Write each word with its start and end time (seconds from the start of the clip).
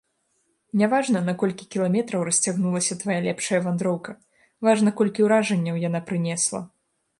Няважна, 0.81 1.19
на 1.27 1.33
колькі 1.43 1.67
кіламетраў 1.75 2.23
расцягнулася 2.29 2.97
твая 3.05 3.19
лепшая 3.27 3.61
вандроўка, 3.67 4.17
важна, 4.69 4.97
колькі 5.03 5.27
уражанняў 5.29 5.81
яна 5.87 6.05
прынесла! 6.11 6.67